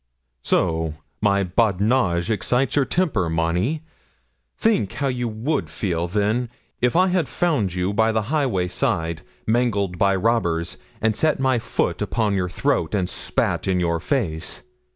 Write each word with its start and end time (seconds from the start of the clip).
'So 0.41 0.95
my 1.21 1.43
badinage 1.43 2.31
excites 2.31 2.75
your 2.75 2.85
temper, 2.85 3.29
Monnie. 3.29 3.83
Think 4.57 4.93
how 4.93 5.09
you 5.09 5.27
would 5.27 5.69
feel, 5.69 6.07
then, 6.07 6.49
if 6.81 6.95
I 6.95 7.09
had 7.09 7.29
found 7.29 7.75
you 7.75 7.93
by 7.93 8.11
the 8.11 8.23
highway 8.33 8.67
side, 8.67 9.21
mangled 9.45 9.99
by 9.99 10.15
robbers, 10.15 10.77
and 11.03 11.15
set 11.15 11.39
my 11.39 11.59
foot 11.59 12.01
upon 12.01 12.33
your 12.33 12.49
throat, 12.49 12.95
and 12.95 13.07
spat 13.07 13.67
in 13.67 13.79
your 13.79 13.99
face. 13.99 14.63